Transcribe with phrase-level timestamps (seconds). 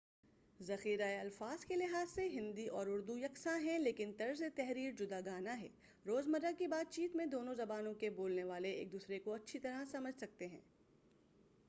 [0.59, 5.67] ذخیرۂ الفاظ کے لحاظ سے ہندی اور اردو یکساں ہیں لیکن طرز تحریر جداگانہ ہے
[6.05, 9.83] روزمرہ کی بات چیت میں دونوں زبانوں کے بولنے والے ایک دوسرے کو اچھی طرح
[9.91, 10.61] سمجھ سکتے ہیں